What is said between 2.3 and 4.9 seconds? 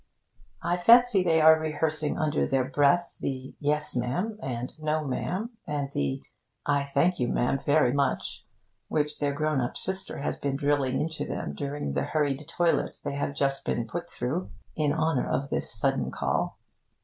their breath the 'Yes, ma' am,' and the